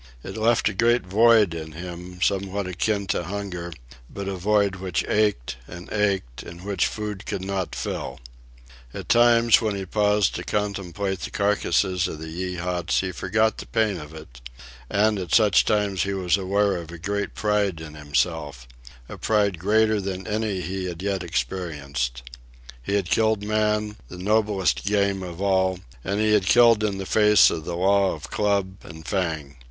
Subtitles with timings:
[0.23, 3.71] It left a great void in him, somewhat akin to hunger,
[4.09, 8.19] but a void which ached and ached, and which food could not fill,
[8.95, 13.67] At times, when he paused to contemplate the carcasses of the Yeehats, he forgot the
[13.67, 14.41] pain of it;
[14.89, 20.01] and at such times he was aware of a great pride in himself,—a pride greater
[20.01, 22.23] than any he had yet experienced.
[22.81, 27.05] He had killed man, the noblest game of all, and he had killed in the
[27.05, 29.57] face of the law of club and fang.